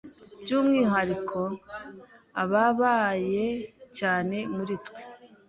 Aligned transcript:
by’umwihariko 0.43 1.39
abababaye 2.43 3.45
cyane 3.97 4.37
muri 4.55 4.75
twe 4.85 5.01